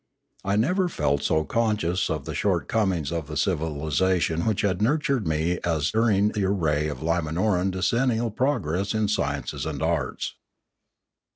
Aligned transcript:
I 0.43 0.55
never 0.55 0.89
felt 0.89 1.21
so 1.21 1.43
conscious 1.43 2.09
of 2.09 2.25
the 2.25 2.33
shortcom 2.33 2.91
ings 2.97 3.11
of 3.11 3.27
the 3.27 3.37
civilisation 3.37 4.47
which 4.47 4.61
had 4.61 4.81
nurtured 4.81 5.27
me 5.27 5.59
as 5.63 5.91
during 5.91 6.29
the 6.29 6.43
array 6.45 6.87
of 6.87 7.03
Limanoran 7.03 7.69
decennial 7.69 8.31
progress 8.31 8.95
in 8.95 9.07
sciences 9.09 9.63
and 9.63 9.83
arts. 9.83 10.33